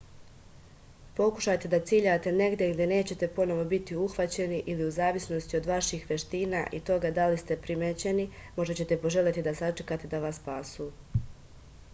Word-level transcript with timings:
pokušajte 1.17 1.69
da 1.73 1.79
ciljate 1.89 2.31
negde 2.37 2.69
gde 2.71 2.87
nećete 2.91 3.29
ponovo 3.35 3.65
biti 3.73 3.99
uhvaćeni 4.05 4.63
ili 4.73 4.87
u 4.89 4.95
zavisnosti 4.97 5.59
od 5.61 5.69
vaših 5.73 6.09
veština 6.13 6.63
i 6.79 6.83
toga 6.93 7.13
da 7.21 7.29
li 7.35 7.37
ste 7.45 7.59
primećeni 7.69 8.27
možda 8.59 8.79
ćete 8.83 9.01
poželeti 9.07 9.47
da 9.51 9.57
sačekate 9.63 10.13
da 10.17 10.27
vas 10.29 10.43
spasu 10.45 10.93